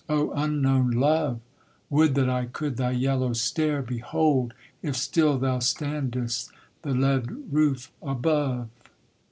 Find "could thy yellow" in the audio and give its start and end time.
2.45-3.33